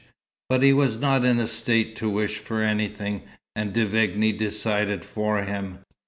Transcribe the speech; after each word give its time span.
But 0.49 0.63
he 0.63 0.73
was 0.73 0.97
not 0.97 1.23
in 1.25 1.37
a 1.37 1.45
state 1.45 1.95
to 1.97 2.09
wish 2.09 2.39
for 2.39 2.63
anything, 2.63 3.21
and 3.55 3.71
De 3.71 3.85
Vigne 3.85 4.31
decided 4.31 5.05
for 5.05 5.43
him. 5.43 5.85